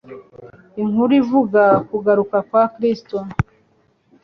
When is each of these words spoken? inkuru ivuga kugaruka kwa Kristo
inkuru 0.81 1.11
ivuga 1.21 1.63
kugaruka 1.89 2.37
kwa 2.47 2.63
Kristo 2.73 3.17